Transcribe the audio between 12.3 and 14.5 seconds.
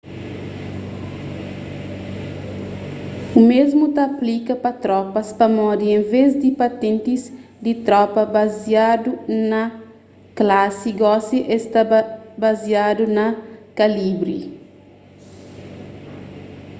baziadu na kalibri